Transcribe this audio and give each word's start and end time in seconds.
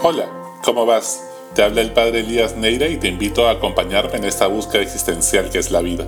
Hola, 0.00 0.30
¿cómo 0.62 0.86
vas? 0.86 1.24
Te 1.56 1.64
habla 1.64 1.80
el 1.80 1.92
padre 1.92 2.20
Elías 2.20 2.56
Neira 2.56 2.86
y 2.86 2.98
te 2.98 3.08
invito 3.08 3.48
a 3.48 3.50
acompañarme 3.50 4.18
en 4.18 4.26
esta 4.26 4.46
búsqueda 4.46 4.80
existencial 4.80 5.50
que 5.50 5.58
es 5.58 5.72
la 5.72 5.80
vida. 5.80 6.06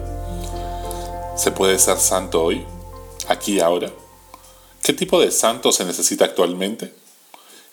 ¿Se 1.36 1.50
puede 1.50 1.76
ser 1.80 1.98
santo 1.98 2.44
hoy? 2.44 2.64
¿Aquí 3.26 3.58
ahora? 3.58 3.90
¿Qué 4.84 4.92
tipo 4.92 5.20
de 5.20 5.32
santo 5.32 5.72
se 5.72 5.84
necesita 5.84 6.24
actualmente? 6.24 6.94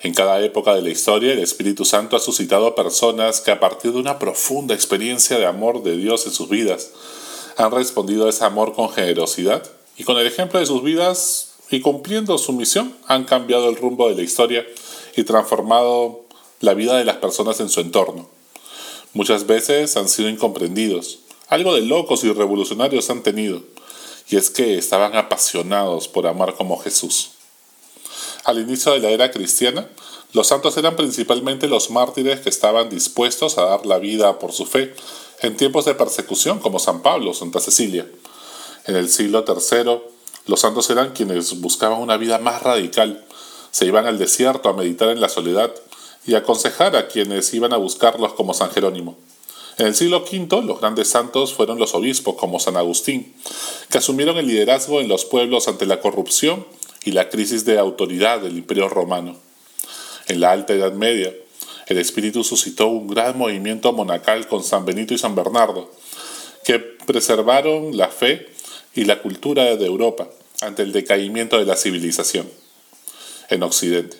En 0.00 0.12
cada 0.12 0.40
época 0.40 0.74
de 0.74 0.82
la 0.82 0.90
historia, 0.90 1.32
el 1.32 1.38
Espíritu 1.38 1.84
Santo 1.84 2.16
ha 2.16 2.20
suscitado 2.20 2.74
personas 2.74 3.40
que 3.40 3.52
a 3.52 3.60
partir 3.60 3.92
de 3.92 4.00
una 4.00 4.18
profunda 4.18 4.74
experiencia 4.74 5.38
de 5.38 5.46
amor 5.46 5.84
de 5.84 5.96
Dios 5.96 6.26
en 6.26 6.32
sus 6.32 6.48
vidas, 6.48 6.90
han 7.56 7.70
respondido 7.70 8.26
a 8.26 8.30
ese 8.30 8.44
amor 8.44 8.74
con 8.74 8.90
generosidad 8.90 9.62
y 9.96 10.02
con 10.02 10.18
el 10.18 10.26
ejemplo 10.26 10.58
de 10.58 10.66
sus 10.66 10.82
vidas 10.82 11.54
y 11.70 11.80
cumpliendo 11.80 12.38
su 12.38 12.52
misión, 12.52 12.96
han 13.06 13.22
cambiado 13.22 13.68
el 13.68 13.76
rumbo 13.76 14.08
de 14.08 14.16
la 14.16 14.22
historia 14.22 14.66
y 15.18 15.24
transformado 15.24 16.24
la 16.60 16.74
vida 16.74 16.96
de 16.96 17.04
las 17.04 17.16
personas 17.16 17.60
en 17.60 17.68
su 17.68 17.80
entorno. 17.80 18.28
Muchas 19.14 19.46
veces 19.46 19.96
han 19.96 20.08
sido 20.08 20.28
incomprendidos, 20.28 21.20
algo 21.48 21.74
de 21.74 21.82
locos 21.82 22.24
y 22.24 22.32
revolucionarios 22.32 23.10
han 23.10 23.22
tenido, 23.22 23.62
y 24.28 24.36
es 24.36 24.50
que 24.50 24.78
estaban 24.78 25.16
apasionados 25.16 26.08
por 26.08 26.26
amar 26.26 26.54
como 26.54 26.78
Jesús. 26.78 27.30
Al 28.44 28.60
inicio 28.60 28.92
de 28.92 29.00
la 29.00 29.10
era 29.10 29.30
cristiana, 29.30 29.88
los 30.32 30.46
santos 30.46 30.76
eran 30.76 30.94
principalmente 30.94 31.66
los 31.66 31.90
mártires 31.90 32.40
que 32.40 32.50
estaban 32.50 32.90
dispuestos 32.90 33.58
a 33.58 33.62
dar 33.62 33.86
la 33.86 33.98
vida 33.98 34.38
por 34.38 34.52
su 34.52 34.66
fe 34.66 34.94
en 35.40 35.56
tiempos 35.56 35.84
de 35.84 35.94
persecución 35.94 36.58
como 36.58 36.78
San 36.78 37.02
Pablo 37.02 37.30
o 37.30 37.34
Santa 37.34 37.60
Cecilia. 37.60 38.06
En 38.86 38.94
el 38.94 39.08
siglo 39.08 39.44
III, 39.46 40.00
los 40.46 40.60
santos 40.60 40.90
eran 40.90 41.12
quienes 41.12 41.60
buscaban 41.60 42.00
una 42.00 42.16
vida 42.18 42.38
más 42.38 42.62
radical, 42.62 43.24
se 43.70 43.86
iban 43.86 44.06
al 44.06 44.18
desierto 44.18 44.68
a 44.68 44.72
meditar 44.72 45.08
en 45.10 45.20
la 45.20 45.28
soledad 45.28 45.72
y 46.26 46.34
aconsejar 46.34 46.96
a 46.96 47.08
quienes 47.08 47.52
iban 47.54 47.72
a 47.72 47.76
buscarlos 47.76 48.34
como 48.34 48.54
San 48.54 48.70
Jerónimo. 48.70 49.16
En 49.78 49.86
el 49.86 49.94
siglo 49.94 50.24
V, 50.30 50.62
los 50.62 50.80
grandes 50.80 51.08
santos 51.08 51.54
fueron 51.54 51.78
los 51.78 51.94
obispos 51.94 52.34
como 52.34 52.58
San 52.58 52.76
Agustín, 52.76 53.34
que 53.88 53.98
asumieron 53.98 54.36
el 54.36 54.46
liderazgo 54.46 55.00
en 55.00 55.08
los 55.08 55.24
pueblos 55.24 55.68
ante 55.68 55.86
la 55.86 56.00
corrupción 56.00 56.66
y 57.04 57.12
la 57.12 57.28
crisis 57.28 57.64
de 57.64 57.78
autoridad 57.78 58.40
del 58.40 58.58
Imperio 58.58 58.88
Romano. 58.88 59.36
En 60.26 60.40
la 60.40 60.50
Alta 60.50 60.74
Edad 60.74 60.92
Media, 60.92 61.32
el 61.86 61.98
Espíritu 61.98 62.44
suscitó 62.44 62.88
un 62.88 63.06
gran 63.06 63.38
movimiento 63.38 63.92
monacal 63.92 64.48
con 64.48 64.64
San 64.64 64.84
Benito 64.84 65.14
y 65.14 65.18
San 65.18 65.34
Bernardo, 65.34 65.90
que 66.64 66.78
preservaron 66.78 67.96
la 67.96 68.08
fe 68.08 68.48
y 68.94 69.04
la 69.04 69.22
cultura 69.22 69.76
de 69.76 69.86
Europa 69.86 70.28
ante 70.60 70.82
el 70.82 70.92
decaimiento 70.92 71.56
de 71.56 71.64
la 71.64 71.76
civilización 71.76 72.50
en 73.48 73.62
Occidente. 73.62 74.18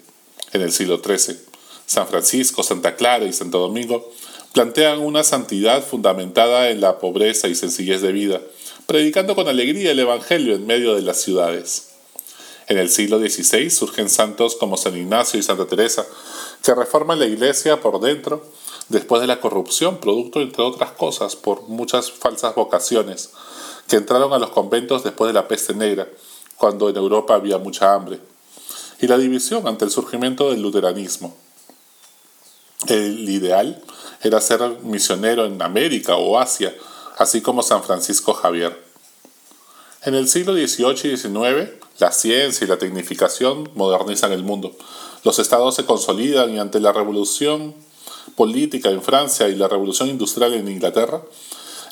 En 0.53 0.62
el 0.62 0.73
siglo 0.73 1.01
XIII, 1.05 1.39
San 1.87 2.09
Francisco, 2.09 2.62
Santa 2.62 2.97
Clara 2.97 3.25
y 3.25 3.33
Santo 3.33 3.59
Domingo 3.59 4.11
plantean 4.53 5.01
una 5.01 5.25
santidad 5.25 5.84
fundamentada 5.84 6.71
en 6.71 6.81
la 6.81 6.98
pobreza 6.98 7.49
y 7.49 7.55
sencillez 7.55 8.01
de 8.01 8.12
vida, 8.12 8.41
predicando 8.87 9.34
con 9.34 9.49
alegría 9.49 9.91
el 9.91 9.99
Evangelio 9.99 10.55
en 10.55 10.67
medio 10.67 10.95
de 10.95 11.03
las 11.03 11.21
ciudades. 11.21 11.91
En 12.67 12.79
el 12.79 12.89
siglo 12.91 13.19
XVI 13.19 13.71
surgen 13.71 14.09
santos 14.09 14.56
como 14.56 14.77
San 14.77 14.97
Ignacio 14.97 15.39
y 15.39 15.43
Santa 15.43 15.67
Teresa, 15.67 16.06
que 16.62 16.75
reforman 16.75 17.19
la 17.19 17.27
iglesia 17.27 17.81
por 17.81 18.01
dentro 18.01 18.45
después 18.89 19.21
de 19.21 19.27
la 19.27 19.41
corrupción, 19.41 19.99
producto, 19.99 20.41
entre 20.41 20.62
otras 20.62 20.93
cosas, 20.93 21.37
por 21.37 21.69
muchas 21.69 22.11
falsas 22.11 22.55
vocaciones, 22.55 23.31
que 23.87 23.97
entraron 23.97 24.33
a 24.33 24.39
los 24.39 24.51
conventos 24.51 25.05
después 25.05 25.29
de 25.29 25.34
la 25.34 25.49
peste 25.49 25.75
negra, 25.75 26.09
cuando 26.56 26.89
en 26.89 26.97
Europa 26.97 27.34
había 27.34 27.59
mucha 27.59 27.95
hambre 27.95 28.19
y 29.01 29.07
la 29.07 29.19
división 29.19 29.67
ante 29.67 29.85
el 29.85 29.91
surgimiento 29.91 30.51
del 30.51 30.63
luteranismo. 30.63 31.37
El 32.87 33.28
ideal 33.28 33.83
era 34.22 34.41
ser 34.41 34.61
misionero 34.83 35.45
en 35.47 35.61
América 35.62 36.17
o 36.17 36.39
Asia, 36.39 36.75
así 37.19 37.41
como 37.41 37.62
San 37.62 37.83
Francisco 37.83 38.33
Javier. 38.34 38.84
En 40.03 40.15
el 40.15 40.28
siglo 40.28 40.55
XVIII 40.55 41.12
y 41.12 41.17
XIX, 41.17 41.71
la 41.99 42.12
ciencia 42.12 42.65
y 42.65 42.69
la 42.69 42.78
tecnificación 42.78 43.71
modernizan 43.75 44.33
el 44.33 44.45
mundo. 44.45 44.77
Los 45.25 45.39
estados 45.39 45.75
se 45.75 45.84
consolidan 45.84 46.51
y 46.55 46.59
ante 46.59 46.81
la 46.81 46.93
revolución 46.93 47.75
política 48.37 48.91
en 48.91 49.03
Francia 49.03 49.49
y 49.49 49.56
la 49.56 49.69
revolución 49.69 50.09
industrial 50.09 50.55
en 50.55 50.69
Inglaterra, 50.69 51.22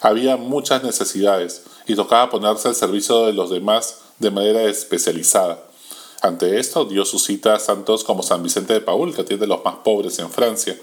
había 0.00 0.36
muchas 0.36 0.82
necesidades 0.84 1.62
y 1.86 1.97
tocaba 1.97 2.30
ponerse 2.30 2.69
al 2.69 2.75
servicio 2.75 3.26
de 3.26 3.32
los 3.32 3.50
demás 3.50 3.98
de 4.19 4.30
manera 4.30 4.62
especializada. 4.62 5.66
Ante 6.22 6.59
esto, 6.59 6.84
Dios 6.84 7.10
suscita 7.10 7.54
a 7.54 7.59
santos 7.59 8.04
como 8.04 8.22
San 8.22 8.43
Vicente 8.43 8.72
de 8.72 8.81
Paul, 8.81 9.15
que 9.15 9.22
atiende 9.22 9.44
a 9.44 9.49
los 9.49 9.65
más 9.65 9.77
pobres 9.77 10.19
en 10.19 10.31
Francia, 10.31 10.78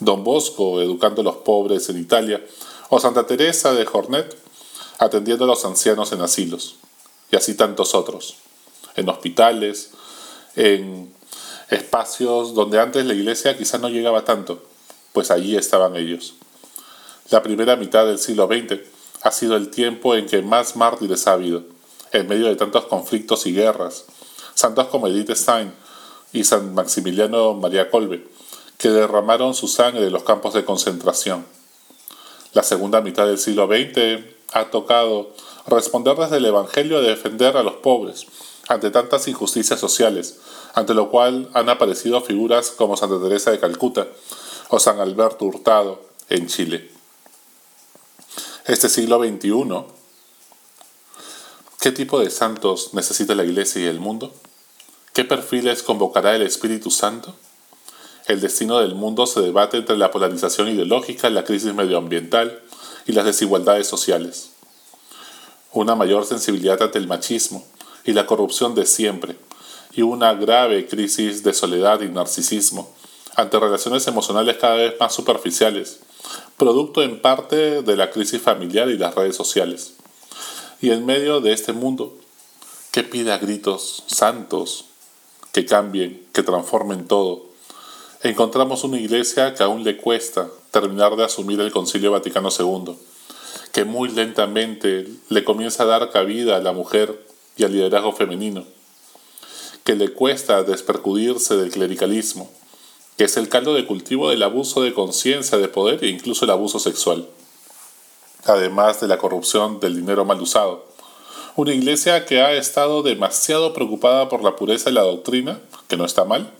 Don 0.00 0.24
Bosco, 0.24 0.80
educando 0.80 1.20
a 1.20 1.24
los 1.24 1.36
pobres 1.36 1.88
en 1.88 1.98
Italia, 1.98 2.44
o 2.88 2.98
Santa 2.98 3.26
Teresa 3.26 3.72
de 3.74 3.84
Jornet, 3.84 4.36
atendiendo 4.98 5.44
a 5.44 5.48
los 5.48 5.64
ancianos 5.64 6.12
en 6.12 6.22
asilos, 6.22 6.76
y 7.30 7.36
así 7.36 7.54
tantos 7.54 7.94
otros, 7.94 8.36
en 8.96 9.08
hospitales, 9.08 9.90
en 10.56 11.12
espacios 11.70 12.54
donde 12.54 12.80
antes 12.80 13.04
la 13.04 13.14
iglesia 13.14 13.56
quizá 13.56 13.78
no 13.78 13.88
llegaba 13.88 14.24
tanto, 14.24 14.62
pues 15.12 15.30
allí 15.30 15.56
estaban 15.56 15.96
ellos. 15.96 16.34
La 17.30 17.42
primera 17.42 17.76
mitad 17.76 18.06
del 18.06 18.18
siglo 18.18 18.46
XX 18.46 18.80
ha 19.22 19.30
sido 19.30 19.56
el 19.56 19.70
tiempo 19.70 20.14
en 20.14 20.26
que 20.26 20.42
más 20.42 20.76
mártires 20.76 21.26
ha 21.26 21.32
habido, 21.32 21.64
en 22.12 22.26
medio 22.26 22.46
de 22.46 22.56
tantos 22.56 22.86
conflictos 22.86 23.46
y 23.46 23.52
guerras, 23.52 24.06
santos 24.58 24.88
como 24.88 25.06
Edith 25.06 25.30
Stein 25.36 25.72
y 26.32 26.42
San 26.42 26.74
Maximiliano 26.74 27.54
María 27.54 27.92
Colbe, 27.92 28.26
que 28.76 28.88
derramaron 28.88 29.54
su 29.54 29.68
sangre 29.68 30.04
en 30.04 30.12
los 30.12 30.24
campos 30.24 30.52
de 30.52 30.64
concentración. 30.64 31.46
La 32.54 32.64
segunda 32.64 33.00
mitad 33.00 33.24
del 33.24 33.38
siglo 33.38 33.68
XX 33.68 34.24
ha 34.52 34.64
tocado 34.72 35.30
responder 35.68 36.16
desde 36.16 36.38
el 36.38 36.46
Evangelio 36.46 37.00
de 37.00 37.10
defender 37.10 37.56
a 37.56 37.62
los 37.62 37.74
pobres 37.74 38.26
ante 38.66 38.90
tantas 38.90 39.28
injusticias 39.28 39.78
sociales, 39.78 40.40
ante 40.74 40.92
lo 40.92 41.08
cual 41.08 41.48
han 41.54 41.68
aparecido 41.68 42.20
figuras 42.20 42.72
como 42.72 42.96
Santa 42.96 43.22
Teresa 43.22 43.52
de 43.52 43.60
Calcuta 43.60 44.08
o 44.70 44.80
San 44.80 44.98
Alberto 44.98 45.44
Hurtado 45.44 46.02
en 46.30 46.48
Chile. 46.48 46.90
Este 48.66 48.88
siglo 48.88 49.20
XXI, 49.20 49.84
¿qué 51.78 51.92
tipo 51.92 52.18
de 52.18 52.30
santos 52.30 52.92
necesita 52.94 53.36
la 53.36 53.44
Iglesia 53.44 53.82
y 53.82 53.86
el 53.86 54.00
mundo? 54.00 54.34
¿Qué 55.18 55.24
perfiles 55.24 55.82
convocará 55.82 56.36
el 56.36 56.42
Espíritu 56.42 56.92
Santo? 56.92 57.34
El 58.28 58.40
destino 58.40 58.78
del 58.78 58.94
mundo 58.94 59.26
se 59.26 59.40
debate 59.40 59.76
entre 59.76 59.96
la 59.96 60.12
polarización 60.12 60.68
ideológica, 60.68 61.28
la 61.28 61.42
crisis 61.42 61.74
medioambiental 61.74 62.62
y 63.04 63.10
las 63.10 63.24
desigualdades 63.24 63.88
sociales. 63.88 64.50
Una 65.72 65.96
mayor 65.96 66.24
sensibilidad 66.24 66.80
ante 66.80 66.98
el 66.98 67.08
machismo 67.08 67.64
y 68.04 68.12
la 68.12 68.26
corrupción 68.26 68.76
de 68.76 68.86
siempre, 68.86 69.34
y 69.92 70.02
una 70.02 70.34
grave 70.34 70.86
crisis 70.86 71.42
de 71.42 71.52
soledad 71.52 72.00
y 72.02 72.06
narcisismo 72.06 72.94
ante 73.34 73.58
relaciones 73.58 74.06
emocionales 74.06 74.58
cada 74.58 74.76
vez 74.76 74.94
más 75.00 75.12
superficiales, 75.12 75.98
producto 76.56 77.02
en 77.02 77.20
parte 77.20 77.82
de 77.82 77.96
la 77.96 78.12
crisis 78.12 78.40
familiar 78.40 78.88
y 78.88 78.96
las 78.96 79.16
redes 79.16 79.34
sociales. 79.34 79.94
Y 80.80 80.92
en 80.92 81.04
medio 81.04 81.40
de 81.40 81.54
este 81.54 81.72
mundo, 81.72 82.16
¿qué 82.92 83.02
pide 83.02 83.32
a 83.32 83.38
gritos 83.38 84.04
santos, 84.06 84.87
que 85.58 85.66
cambien, 85.66 86.24
que 86.32 86.44
transformen 86.44 87.08
todo. 87.08 87.46
Encontramos 88.22 88.84
una 88.84 89.00
iglesia 89.00 89.54
que 89.54 89.64
aún 89.64 89.82
le 89.82 89.96
cuesta 89.96 90.48
terminar 90.70 91.16
de 91.16 91.24
asumir 91.24 91.60
el 91.60 91.72
Concilio 91.72 92.12
Vaticano 92.12 92.50
II, 92.56 92.96
que 93.72 93.84
muy 93.84 94.08
lentamente 94.08 95.08
le 95.28 95.42
comienza 95.42 95.82
a 95.82 95.86
dar 95.86 96.12
cabida 96.12 96.54
a 96.54 96.60
la 96.60 96.70
mujer 96.70 97.26
y 97.56 97.64
al 97.64 97.72
liderazgo 97.72 98.12
femenino, 98.12 98.66
que 99.82 99.96
le 99.96 100.12
cuesta 100.12 100.62
despercudirse 100.62 101.56
del 101.56 101.72
clericalismo, 101.72 102.48
que 103.16 103.24
es 103.24 103.36
el 103.36 103.48
caldo 103.48 103.74
de 103.74 103.84
cultivo 103.84 104.30
del 104.30 104.44
abuso 104.44 104.80
de 104.82 104.94
conciencia, 104.94 105.58
de 105.58 105.66
poder 105.66 106.04
e 106.04 106.08
incluso 106.08 106.44
el 106.44 106.52
abuso 106.52 106.78
sexual, 106.78 107.28
además 108.44 109.00
de 109.00 109.08
la 109.08 109.18
corrupción 109.18 109.80
del 109.80 109.96
dinero 109.96 110.24
mal 110.24 110.40
usado 110.40 110.87
una 111.58 111.74
iglesia 111.74 112.24
que 112.24 112.40
ha 112.40 112.52
estado 112.52 113.02
demasiado 113.02 113.72
preocupada 113.72 114.28
por 114.28 114.44
la 114.44 114.54
pureza 114.54 114.90
de 114.90 114.94
la 114.94 115.02
doctrina, 115.02 115.58
que 115.88 115.96
no 115.96 116.04
está 116.04 116.24
mal, 116.24 116.52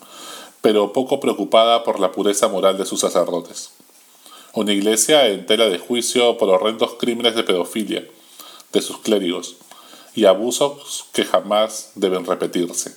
pero 0.61 0.93
poco 0.93 1.21
preocupada 1.21 1.85
por 1.85 2.01
la 2.01 2.11
pureza 2.11 2.49
moral 2.49 2.77
de 2.79 2.85
sus 2.85 2.99
sacerdotes. 2.99 3.71
Una 4.55 4.73
iglesia 4.73 5.29
en 5.29 5.47
tela 5.47 5.69
de 5.69 5.79
juicio 5.79 6.37
por 6.37 6.49
horrendos 6.49 6.97
crímenes 6.99 7.37
de 7.37 7.45
pedofilia 7.45 8.09
de 8.73 8.83
sus 8.83 8.99
clérigos 8.99 9.55
y 10.17 10.25
abusos 10.25 11.05
que 11.13 11.25
jamás 11.25 11.93
deben 11.95 12.27
repetirse. 12.27 12.97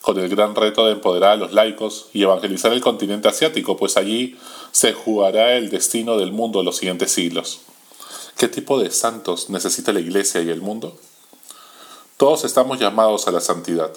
Con 0.00 0.18
el 0.18 0.30
gran 0.30 0.54
reto 0.54 0.86
de 0.86 0.92
empoderar 0.92 1.32
a 1.32 1.36
los 1.36 1.52
laicos 1.52 2.06
y 2.14 2.22
evangelizar 2.22 2.72
el 2.72 2.80
continente 2.80 3.28
asiático, 3.28 3.76
pues 3.76 3.98
allí 3.98 4.38
se 4.72 4.94
jugará 4.94 5.54
el 5.56 5.68
destino 5.68 6.16
del 6.16 6.32
mundo 6.32 6.60
en 6.60 6.64
los 6.64 6.78
siguientes 6.78 7.12
siglos. 7.12 7.60
¿Qué 8.36 8.48
tipo 8.48 8.80
de 8.80 8.90
santos 8.90 9.48
necesita 9.48 9.92
la 9.92 10.00
Iglesia 10.00 10.42
y 10.42 10.50
el 10.50 10.60
mundo? 10.60 10.98
Todos 12.16 12.44
estamos 12.44 12.80
llamados 12.80 13.28
a 13.28 13.30
la 13.30 13.40
santidad, 13.40 13.92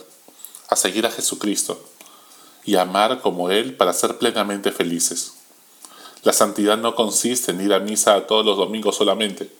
a 0.69 0.75
seguir 0.75 1.07
a 1.07 1.11
Jesucristo 1.11 1.79
y 2.63 2.75
amar 2.75 3.21
como 3.21 3.49
Él 3.49 3.75
para 3.75 3.93
ser 3.93 4.19
plenamente 4.19 4.71
felices. 4.71 5.33
La 6.21 6.33
santidad 6.33 6.77
no 6.77 6.93
consiste 6.93 7.49
en 7.49 7.61
ir 7.61 7.73
a 7.73 7.79
misa 7.79 8.27
todos 8.27 8.45
los 8.45 8.57
domingos 8.57 8.95
solamente. 8.95 9.51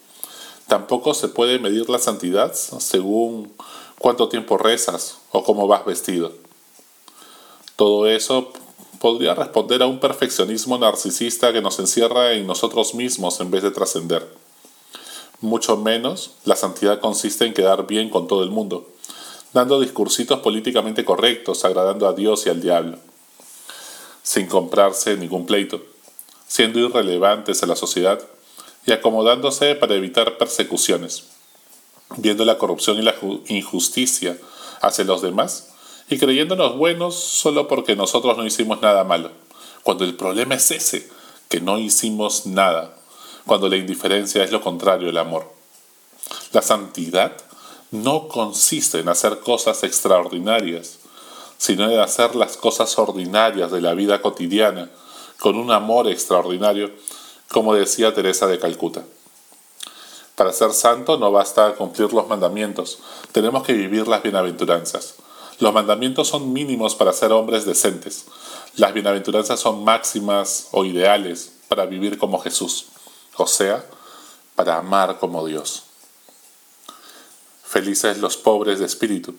Tampoco 0.68 1.16
se 1.16 1.28
puede 1.28 1.58
medir 1.58 1.90
la 1.90 1.98
santidad 1.98 2.54
según 2.54 3.52
cuánto 3.98 4.30
tiempo 4.30 4.60
rezas 4.60 5.18
o 5.32 5.44
cómo 5.44 5.66
vas 5.66 5.86
vestido. 5.86 6.34
Todo 7.76 8.06
eso 8.06 8.54
podría 9.00 9.34
responder 9.34 9.82
a 9.82 9.88
un 9.88 10.00
perfeccionismo 10.00 10.78
narcisista 10.78 11.52
que 11.52 11.62
nos 11.64 11.80
encierra 11.80 12.34
en 12.34 12.46
nosotros 12.46 12.94
mismos 12.94 13.40
en 13.40 13.50
vez 13.50 13.64
de 13.64 13.72
trascender. 13.72 14.37
Mucho 15.40 15.78
menos 15.78 16.32
la 16.46 16.56
santidad 16.56 17.00
consiste 17.00 17.46
en 17.46 17.54
quedar 17.54 17.86
bien 17.86 18.10
con 18.10 18.28
todo 18.28 18.44
el 18.44 18.50
mundo, 18.50 18.90
dando 19.54 19.80
discursitos 19.80 20.40
políticamente 20.40 21.06
correctos, 21.06 21.64
agradando 21.64 22.08
a 22.08 22.14
Dios 22.14 22.48
y 22.48 22.50
al 22.50 22.60
diablo, 22.60 22.98
sin 24.24 24.48
comprarse 24.48 25.16
ningún 25.16 25.46
pleito, 25.46 25.82
siendo 26.48 26.80
irrelevantes 26.80 27.62
a 27.62 27.68
la 27.68 27.76
sociedad 27.76 28.20
y 28.88 28.94
acomodándose 28.94 29.76
para 29.76 29.94
evitar 29.94 30.40
persecuciones, 30.40 31.26
viendo 32.18 32.44
la 32.44 32.58
corrupción 32.58 32.98
y 32.98 33.04
la 33.04 33.14
injusticia 33.48 34.40
hacia 34.82 35.06
los 35.06 35.22
demás 35.22 35.70
y 36.10 36.18
creyéndonos 36.18 36.78
buenos 36.78 37.16
solo 37.16 37.68
porque 37.68 37.96
nosotros 37.96 38.38
no 38.38 38.46
hicimos 38.46 38.82
nada 38.82 39.04
malo, 39.04 39.30
cuando 39.84 40.04
el 40.04 40.16
problema 40.16 40.56
es 40.56 40.72
ese, 40.72 41.08
que 41.48 41.62
no 41.62 41.78
hicimos 41.78 42.48
nada, 42.48 42.97
cuando 43.48 43.70
la 43.70 43.78
indiferencia 43.78 44.44
es 44.44 44.52
lo 44.52 44.62
contrario 44.62 45.08
del 45.08 45.18
amor. 45.18 45.52
La 46.52 46.62
santidad 46.62 47.32
no 47.92 48.28
consiste 48.28 49.00
en 49.00 49.10
hacer 49.10 49.40
cosas 49.40 49.84
extraordinarias, 49.84 51.00
sino 51.58 51.90
en 51.90 52.00
hacer 52.00 52.36
las 52.36 52.58
cosas 52.58 52.98
ordinarias 53.00 53.72
de 53.72 53.82
la 53.82 53.94
vida 53.94 54.22
cotidiana 54.22 54.90
con 55.40 55.56
un 55.56 55.72
amor 55.72 56.08
extraordinario, 56.08 56.92
como 57.50 57.74
decía 57.74 58.14
Teresa 58.14 58.48
de 58.48 58.60
Calcuta. 58.60 59.04
Para 60.36 60.54
ser 60.54 60.72
santo 60.74 61.18
no 61.18 61.32
basta 61.32 61.74
cumplir 61.74 62.14
los 62.14 62.28
mandamientos, 62.28 63.00
tenemos 63.32 63.64
que 63.64 63.74
vivir 63.74 64.08
las 64.08 64.22
bienaventuranzas. 64.22 65.16
Los 65.60 65.74
mandamientos 65.74 66.28
son 66.28 66.54
mínimos 66.54 66.94
para 66.94 67.14
ser 67.14 67.32
hombres 67.32 67.66
decentes. 67.66 68.26
Las 68.76 68.94
bienaventuranzas 68.94 69.60
son 69.60 69.84
máximas 69.84 70.68
o 70.72 70.86
ideales 70.86 71.54
para 71.68 71.88
vivir 71.88 72.20
como 72.20 72.40
Jesús, 72.40 72.88
o 73.38 73.48
sea, 73.48 73.86
para 74.56 74.78
amar 74.78 75.20
como 75.20 75.46
Dios. 75.46 75.84
Felices 77.64 78.18
los 78.20 78.38
pobres 78.38 78.80
de 78.80 78.86
espíritu. 78.86 79.36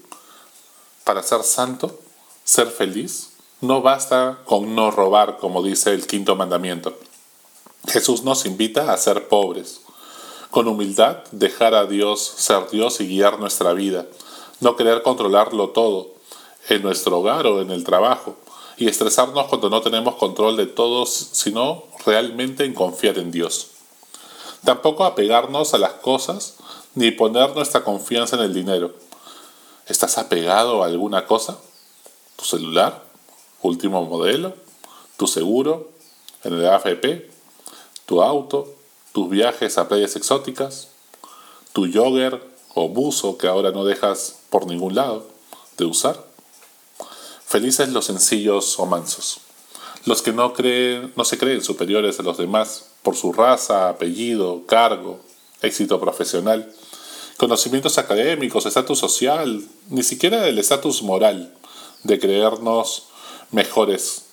Para 1.04 1.22
ser 1.22 1.42
santo, 1.42 1.98
ser 2.44 2.68
feliz, 2.68 3.30
no 3.60 3.82
basta 3.82 4.38
con 4.44 4.74
no 4.74 4.90
robar, 4.90 5.38
como 5.38 5.62
dice 5.62 5.92
el 5.92 6.06
quinto 6.06 6.36
mandamiento. 6.36 6.98
Jesús 7.88 8.22
nos 8.22 8.46
invita 8.46 8.92
a 8.92 8.96
ser 8.96 9.28
pobres, 9.28 9.80
con 10.50 10.68
humildad 10.68 11.24
dejar 11.32 11.74
a 11.74 11.86
Dios 11.86 12.20
ser 12.20 12.68
Dios 12.70 13.00
y 13.00 13.08
guiar 13.08 13.38
nuestra 13.38 13.72
vida 13.72 14.06
no 14.60 14.76
querer 14.76 15.02
controlarlo 15.02 15.70
todo 15.70 16.14
en 16.68 16.82
nuestro 16.82 17.18
hogar 17.20 17.46
o 17.46 17.60
en 17.60 17.70
el 17.70 17.84
trabajo 17.84 18.36
y 18.76 18.88
estresarnos 18.88 19.46
cuando 19.46 19.70
no 19.70 19.80
tenemos 19.80 20.16
control 20.16 20.56
de 20.56 20.66
todo, 20.66 21.06
sino 21.06 21.84
realmente 22.04 22.64
en 22.64 22.74
confiar 22.74 23.18
en 23.18 23.30
Dios. 23.30 23.70
Tampoco 24.64 25.05
apegarnos 25.05 25.75
a 25.75 25.78
las 25.78 25.93
cosas 25.94 26.56
ni 26.94 27.10
poner 27.10 27.55
nuestra 27.55 27.84
confianza 27.84 28.37
en 28.37 28.43
el 28.43 28.55
dinero. 28.55 28.94
¿Estás 29.87 30.19
apegado 30.19 30.82
a 30.82 30.87
alguna 30.87 31.26
cosa? 31.26 31.58
¿Tu 32.37 32.44
celular? 32.44 33.02
¿Último 33.62 34.05
modelo? 34.05 34.55
¿Tu 35.16 35.26
seguro? 35.26 35.90
¿En 36.44 36.55
el 36.55 36.66
AFP? 36.66 37.31
¿Tu 38.06 38.22
auto? 38.22 38.75
¿Tus 39.12 39.31
viajes 39.31 39.78
a 39.78 39.88
playas 39.88 40.16
exóticas? 40.16 40.88
¿Tu 41.72 41.93
jogger 41.93 42.40
o 42.75 42.88
buzo 42.88 43.38
que 43.38 43.49
ahora 43.49 43.72
no 43.72 43.84
dejas 43.84 44.38
por 44.50 44.66
ningún 44.66 44.94
lado 44.94 45.26
de 45.76 45.84
usar. 45.84 46.25
Felices 47.44 47.88
los 47.88 48.05
sencillos 48.05 48.78
o 48.78 48.87
mansos, 48.87 49.38
los 50.05 50.22
que 50.22 50.32
no, 50.32 50.52
creen, 50.52 51.12
no 51.16 51.25
se 51.25 51.38
creen 51.38 51.64
superiores 51.64 52.20
a 52.20 52.22
los 52.22 52.37
demás 52.37 52.90
por 53.08 53.16
su 53.16 53.32
raza, 53.32 53.88
apellido, 53.88 54.66
cargo, 54.66 55.19
éxito 55.62 55.99
profesional, 55.99 56.70
conocimientos 57.38 57.96
académicos, 57.96 58.66
estatus 58.66 58.99
social, 58.99 59.66
ni 59.88 60.02
siquiera 60.02 60.46
el 60.46 60.58
estatus 60.58 61.02
moral 61.02 61.55
de 62.02 62.19
creernos 62.19 63.06
mejores 63.50 64.26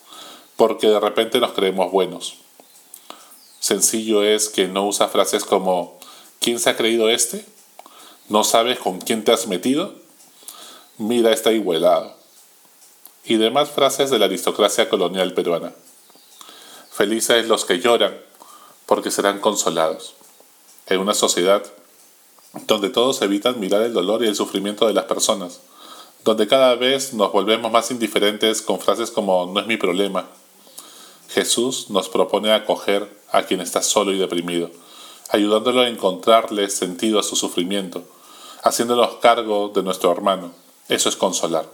porque 0.58 0.90
de 0.90 1.00
repente 1.00 1.40
nos 1.40 1.54
creemos 1.54 1.90
buenos. 1.90 2.36
Sencillo 3.62 4.26
es 4.26 4.50
que 4.50 4.68
no 4.68 4.86
usa 4.86 5.08
frases 5.08 5.46
como 5.46 5.98
¿quién 6.42 6.60
se 6.60 6.70
ha 6.70 6.76
creído 6.76 7.10
este? 7.10 7.46
¿No 8.28 8.44
sabes 8.44 8.78
con 8.78 9.00
quién 9.00 9.24
te 9.24 9.32
has 9.32 9.48
metido? 9.48 9.96
Mira, 10.98 11.32
está 11.32 11.54
igualado. 11.54 12.14
Y 13.24 13.38
demás 13.38 13.70
frases 13.70 14.10
de 14.10 14.20
la 14.20 14.26
aristocracia 14.26 14.90
colonial 14.90 15.34
peruana. 15.34 15.74
Felices 16.92 17.48
los 17.48 17.64
que 17.64 17.80
lloran, 17.80 18.26
porque 18.86 19.12
serán 19.12 19.40
consolados. 19.40 20.16
En 20.88 21.00
una 21.00 21.14
sociedad 21.14 21.64
donde 22.68 22.90
todos 22.90 23.22
evitan 23.22 23.60
mirar 23.60 23.82
el 23.82 23.94
dolor 23.94 24.24
y 24.24 24.28
el 24.28 24.36
sufrimiento 24.36 24.88
de 24.88 24.94
las 24.94 25.06
personas, 25.06 25.62
donde 26.24 26.48
cada 26.48 26.76
vez 26.76 27.14
nos 27.14 27.32
volvemos 27.32 27.72
más 27.72 27.92
indiferentes 27.92 28.62
con 28.62 28.80
frases 28.80 29.12
como 29.12 29.46
no 29.48 29.60
es 29.60 29.68
mi 29.68 29.78
problema. 29.78 30.28
Jesús 31.30 31.90
nos 31.90 32.10
propone 32.10 32.54
acoger 32.54 33.10
a 33.32 33.44
quien 33.44 33.62
está 33.62 33.82
solo 33.82 34.14
y 34.14 34.18
deprimido, 34.18 34.72
ayudándolo 35.30 35.82
a 35.82 35.90
encontrarle 35.90 36.70
sentido 36.70 37.20
a 37.20 37.24
su 37.24 37.36
sufrimiento, 37.36 38.04
haciéndonos 38.64 39.16
cargo 39.16 39.70
de 39.70 39.84
nuestro 39.84 40.12
hermano. 40.12 40.54
Eso 40.88 41.10
es 41.10 41.16
consolar. 41.16 41.70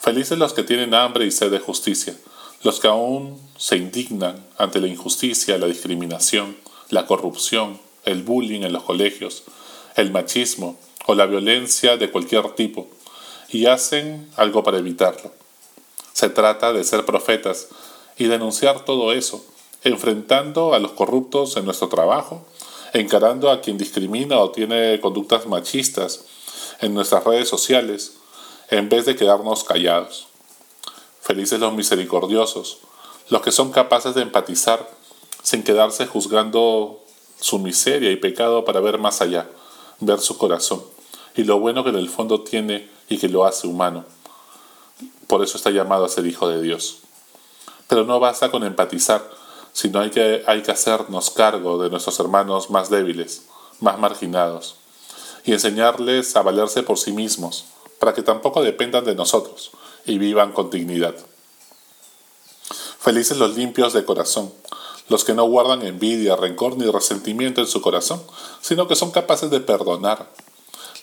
Felices 0.00 0.38
los 0.38 0.52
que 0.52 0.62
tienen 0.62 0.94
hambre 0.94 1.26
y 1.26 1.30
sed 1.30 1.50
de 1.50 1.58
justicia, 1.60 2.16
los 2.62 2.80
que 2.80 2.88
aún 2.88 3.40
se 3.56 3.76
indignan 3.76 4.44
ante 4.58 4.80
la 4.80 4.88
injusticia, 4.88 5.58
la 5.58 5.66
discriminación, 5.66 6.56
la 6.90 7.06
corrupción, 7.06 7.80
el 8.04 8.22
bullying 8.22 8.62
en 8.62 8.72
los 8.72 8.82
colegios, 8.82 9.44
el 9.96 10.10
machismo 10.10 10.76
o 11.06 11.14
la 11.14 11.26
violencia 11.26 11.96
de 11.96 12.10
cualquier 12.10 12.50
tipo, 12.52 12.88
y 13.50 13.66
hacen 13.66 14.28
algo 14.36 14.62
para 14.62 14.78
evitarlo. 14.78 15.32
Se 16.12 16.28
trata 16.28 16.72
de 16.72 16.84
ser 16.84 17.04
profetas 17.04 17.68
y 18.16 18.24
denunciar 18.24 18.84
todo 18.84 19.12
eso, 19.12 19.44
enfrentando 19.84 20.74
a 20.74 20.80
los 20.80 20.92
corruptos 20.92 21.56
en 21.56 21.64
nuestro 21.64 21.88
trabajo, 21.88 22.44
encarando 22.92 23.50
a 23.50 23.60
quien 23.60 23.78
discrimina 23.78 24.38
o 24.40 24.50
tiene 24.50 24.98
conductas 25.00 25.46
machistas 25.46 26.24
en 26.80 26.94
nuestras 26.94 27.24
redes 27.24 27.48
sociales, 27.48 28.14
en 28.70 28.88
vez 28.88 29.06
de 29.06 29.16
quedarnos 29.16 29.64
callados. 29.64 30.26
Felices 31.28 31.60
los 31.60 31.74
misericordiosos, 31.74 32.78
los 33.28 33.42
que 33.42 33.52
son 33.52 33.70
capaces 33.70 34.14
de 34.14 34.22
empatizar 34.22 34.88
sin 35.42 35.62
quedarse 35.62 36.06
juzgando 36.06 37.04
su 37.38 37.58
miseria 37.58 38.10
y 38.10 38.16
pecado 38.16 38.64
para 38.64 38.80
ver 38.80 38.96
más 38.96 39.20
allá, 39.20 39.46
ver 40.00 40.20
su 40.20 40.38
corazón 40.38 40.82
y 41.36 41.44
lo 41.44 41.60
bueno 41.60 41.84
que 41.84 41.90
en 41.90 41.96
el 41.96 42.08
fondo 42.08 42.44
tiene 42.44 42.88
y 43.10 43.18
que 43.18 43.28
lo 43.28 43.44
hace 43.44 43.66
humano. 43.66 44.06
Por 45.26 45.44
eso 45.44 45.58
está 45.58 45.68
llamado 45.68 46.06
a 46.06 46.08
ser 46.08 46.26
hijo 46.26 46.48
de 46.48 46.62
Dios. 46.62 47.00
Pero 47.88 48.04
no 48.04 48.18
basta 48.20 48.50
con 48.50 48.64
empatizar, 48.64 49.22
sino 49.74 50.00
hay 50.00 50.08
que, 50.08 50.44
hay 50.46 50.62
que 50.62 50.70
hacernos 50.70 51.28
cargo 51.28 51.76
de 51.76 51.90
nuestros 51.90 52.18
hermanos 52.20 52.70
más 52.70 52.88
débiles, 52.88 53.44
más 53.80 53.98
marginados, 53.98 54.76
y 55.44 55.52
enseñarles 55.52 56.34
a 56.36 56.42
valerse 56.42 56.82
por 56.82 56.96
sí 56.96 57.12
mismos, 57.12 57.66
para 57.98 58.14
que 58.14 58.22
tampoco 58.22 58.62
dependan 58.62 59.04
de 59.04 59.14
nosotros 59.14 59.72
y 60.08 60.18
vivan 60.18 60.52
con 60.52 60.70
dignidad. 60.70 61.14
Felices 62.98 63.38
los 63.38 63.56
limpios 63.56 63.92
de 63.92 64.04
corazón, 64.04 64.52
los 65.08 65.24
que 65.24 65.34
no 65.34 65.44
guardan 65.44 65.82
envidia, 65.82 66.36
rencor 66.36 66.76
ni 66.76 66.90
resentimiento 66.90 67.60
en 67.60 67.66
su 67.66 67.80
corazón, 67.80 68.22
sino 68.60 68.88
que 68.88 68.96
son 68.96 69.10
capaces 69.10 69.50
de 69.50 69.60
perdonar, 69.60 70.30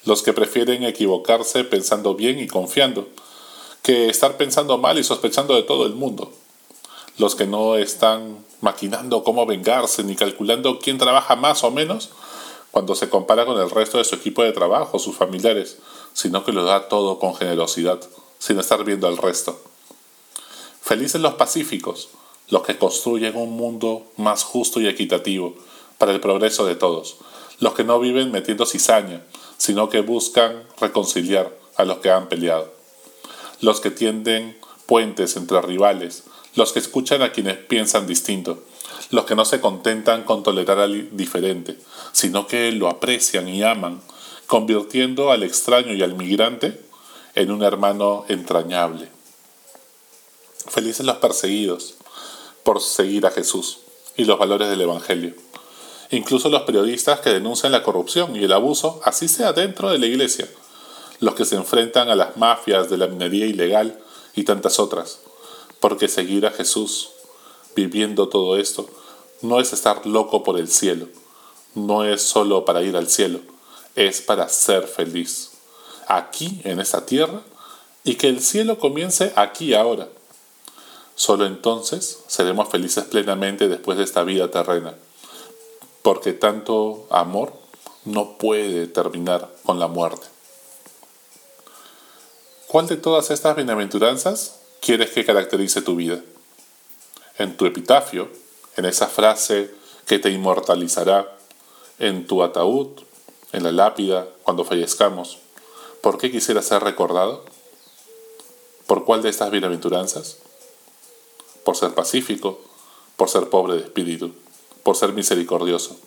los 0.03 0.21
que 0.21 0.33
prefieren 0.33 0.83
equivocarse 0.83 1.63
pensando 1.63 2.13
bien 2.13 2.39
y 2.39 2.47
confiando, 2.47 3.07
que 3.81 4.09
estar 4.09 4.37
pensando 4.37 4.77
mal 4.77 4.99
y 4.99 5.03
sospechando 5.03 5.55
de 5.55 5.63
todo 5.63 5.85
el 5.85 5.93
mundo, 5.93 6.31
los 7.17 7.35
que 7.35 7.47
no 7.47 7.75
están 7.75 8.45
maquinando 8.61 9.23
cómo 9.23 9.45
vengarse 9.45 10.03
ni 10.03 10.15
calculando 10.15 10.79
quién 10.79 10.97
trabaja 10.97 11.35
más 11.35 11.63
o 11.63 11.71
menos 11.71 12.09
cuando 12.71 12.93
se 12.93 13.09
compara 13.09 13.45
con 13.45 13.59
el 13.59 13.69
resto 13.69 13.97
de 13.97 14.03
su 14.03 14.15
equipo 14.15 14.43
de 14.43 14.51
trabajo, 14.51 14.99
sus 14.99 15.15
familiares, 15.15 15.77
sino 16.13 16.43
que 16.43 16.51
lo 16.51 16.65
da 16.65 16.89
todo 16.89 17.19
con 17.19 17.33
generosidad, 17.35 18.01
sin 18.45 18.59
estar 18.59 18.83
viendo 18.83 19.07
al 19.07 19.17
resto. 19.17 19.59
Felices 20.79 21.19
los 21.19 21.33
pacíficos, 21.33 22.09
los 22.49 22.61
que 22.61 22.77
construyen 22.77 23.35
un 23.35 23.57
mundo 23.57 24.05
más 24.17 24.43
justo 24.43 24.79
y 24.79 24.87
equitativo 24.87 25.55
para 25.97 26.11
el 26.11 26.19
progreso 26.19 26.63
de 26.67 26.75
todos, 26.75 27.17
los 27.59 27.73
que 27.73 27.83
no 27.83 27.99
viven 27.99 28.31
metiendo 28.31 28.67
cizaña, 28.67 29.23
sino 29.57 29.89
que 29.89 30.01
buscan 30.01 30.61
reconciliar 30.79 31.57
a 31.75 31.85
los 31.85 31.97
que 31.97 32.11
han 32.11 32.29
peleado, 32.29 32.71
los 33.61 33.81
que 33.81 33.89
tienden 33.89 34.55
puentes 34.85 35.37
entre 35.37 35.59
rivales, 35.63 36.25
los 36.53 36.71
que 36.71 36.77
escuchan 36.77 37.23
a 37.23 37.31
quienes 37.31 37.57
piensan 37.57 38.05
distinto, 38.05 38.63
los 39.09 39.25
que 39.25 39.33
no 39.33 39.45
se 39.45 39.59
contentan 39.59 40.21
con 40.21 40.43
tolerar 40.43 40.77
al 40.77 41.17
diferente, 41.17 41.79
sino 42.11 42.45
que 42.45 42.71
lo 42.73 42.89
aprecian 42.89 43.47
y 43.47 43.63
aman, 43.63 44.01
convirtiendo 44.45 45.31
al 45.31 45.41
extraño 45.41 45.93
y 45.95 46.03
al 46.03 46.13
migrante 46.13 46.84
en 47.35 47.51
un 47.51 47.63
hermano 47.63 48.25
entrañable. 48.29 49.09
Felices 50.67 51.05
los 51.05 51.17
perseguidos 51.17 51.95
por 52.63 52.81
seguir 52.81 53.25
a 53.25 53.31
Jesús 53.31 53.79
y 54.17 54.25
los 54.25 54.39
valores 54.39 54.69
del 54.69 54.81
Evangelio. 54.81 55.35
Incluso 56.11 56.49
los 56.49 56.63
periodistas 56.63 57.19
que 57.19 57.31
denuncian 57.31 57.71
la 57.71 57.83
corrupción 57.83 58.35
y 58.35 58.43
el 58.43 58.53
abuso, 58.53 59.01
así 59.03 59.27
sea 59.27 59.53
dentro 59.53 59.89
de 59.89 59.99
la 59.99 60.05
iglesia, 60.05 60.47
los 61.19 61.35
que 61.35 61.45
se 61.45 61.55
enfrentan 61.55 62.09
a 62.09 62.15
las 62.15 62.37
mafias 62.37 62.89
de 62.89 62.97
la 62.97 63.07
minería 63.07 63.45
ilegal 63.45 63.99
y 64.33 64.43
tantas 64.43 64.79
otras, 64.79 65.19
porque 65.79 66.07
seguir 66.07 66.45
a 66.45 66.51
Jesús 66.51 67.11
viviendo 67.75 68.29
todo 68.29 68.57
esto 68.57 68.87
no 69.41 69.59
es 69.59 69.73
estar 69.73 70.05
loco 70.05 70.43
por 70.43 70.57
el 70.57 70.69
cielo, 70.69 71.07
no 71.73 72.05
es 72.05 72.21
solo 72.21 72.63
para 72.63 72.81
ir 72.81 72.95
al 72.95 73.09
cielo, 73.09 73.41
es 73.95 74.21
para 74.21 74.47
ser 74.47 74.87
feliz, 74.87 75.51
aquí 76.07 76.61
en 76.63 76.79
esta 76.79 77.05
tierra, 77.05 77.41
y 78.03 78.15
que 78.15 78.27
el 78.27 78.41
cielo 78.41 78.77
comience 78.77 79.33
aquí 79.35 79.73
ahora. 79.73 80.07
Solo 81.15 81.45
entonces 81.45 82.19
seremos 82.27 82.69
felices 82.69 83.05
plenamente 83.05 83.67
después 83.67 83.97
de 83.97 84.03
esta 84.03 84.23
vida 84.23 84.51
terrena, 84.51 84.93
porque 86.01 86.33
tanto 86.33 87.07
amor 87.09 87.53
no 88.03 88.37
puede 88.37 88.87
terminar 88.87 89.49
con 89.63 89.79
la 89.79 89.87
muerte. 89.87 90.27
¿Cuál 92.67 92.87
de 92.87 92.97
todas 92.97 93.31
estas 93.31 93.55
bienaventuranzas 93.55 94.59
quieres 94.81 95.11
que 95.11 95.25
caracterice 95.25 95.81
tu 95.81 95.95
vida? 95.95 96.19
En 97.37 97.57
tu 97.57 97.65
epitafio, 97.65 98.29
en 98.75 98.85
esa 98.85 99.07
frase 99.07 99.71
que 100.05 100.19
te 100.19 100.29
inmortalizará, 100.29 101.37
en 101.99 102.27
tu 102.27 102.43
ataúd, 102.43 102.89
en 103.53 103.63
la 103.63 103.71
lápida, 103.71 104.27
cuando 104.43 104.65
fallezcamos, 104.65 105.39
¿por 106.05 106.19
qué 106.19 106.31
quisiera 106.31 106.61
ser 106.61 106.83
recordado? 106.83 107.43
¿Por 108.85 109.05
cuál 109.05 109.23
de 109.23 109.29
estas 109.29 109.49
bienaventuranzas? 109.49 110.37
Por 111.63 111.75
ser 111.75 111.95
pacífico, 111.95 112.61
por 113.17 113.27
ser 113.27 113.49
pobre 113.49 113.73
de 113.73 113.79
espíritu, 113.85 114.31
por 114.83 114.95
ser 114.95 115.13
misericordioso. 115.13 115.97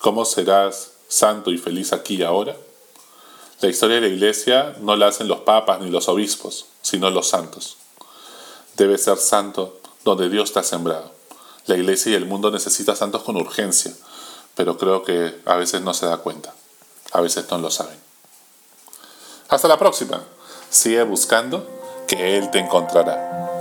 ¿Cómo 0.00 0.24
serás 0.24 0.92
santo 1.06 1.50
y 1.50 1.58
feliz 1.58 1.92
aquí 1.92 2.14
y 2.14 2.22
ahora? 2.22 2.56
La 3.60 3.68
historia 3.68 3.96
de 3.96 4.08
la 4.08 4.14
iglesia 4.14 4.74
no 4.80 4.96
la 4.96 5.08
hacen 5.08 5.28
los 5.28 5.40
papas 5.40 5.82
ni 5.82 5.90
los 5.90 6.08
obispos, 6.08 6.64
sino 6.80 7.10
los 7.10 7.28
santos. 7.28 7.76
Debe 8.78 8.96
ser 8.96 9.18
santo 9.18 9.78
donde 10.02 10.30
Dios 10.30 10.54
te 10.54 10.60
ha 10.60 10.62
sembrado. 10.62 11.12
La 11.66 11.76
iglesia 11.76 12.12
y 12.12 12.14
el 12.14 12.24
mundo 12.24 12.50
necesitan 12.50 12.96
santos 12.96 13.22
con 13.22 13.36
urgencia, 13.36 13.94
pero 14.54 14.78
creo 14.78 15.02
que 15.02 15.42
a 15.44 15.56
veces 15.56 15.82
no 15.82 15.92
se 15.92 16.06
da 16.06 16.16
cuenta, 16.16 16.54
a 17.12 17.20
veces 17.20 17.50
no 17.50 17.58
lo 17.58 17.70
saben. 17.70 17.98
Hasta 19.48 19.68
la 19.68 19.78
próxima. 19.78 20.22
Sigue 20.70 21.02
buscando 21.02 21.68
que 22.08 22.38
Él 22.38 22.50
te 22.50 22.58
encontrará. 22.58 23.51